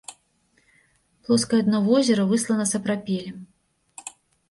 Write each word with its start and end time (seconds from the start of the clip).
Плоскае 1.27 1.61
дно 1.69 1.83
возера 1.91 2.27
выслана 2.35 2.65
сапрапелем. 2.73 3.37